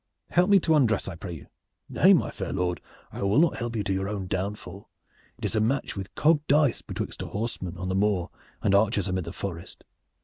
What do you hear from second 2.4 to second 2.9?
lord,